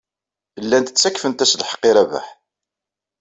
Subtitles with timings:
[0.63, 2.27] Llant ttakfent-as lḥeqq i Rabaḥ.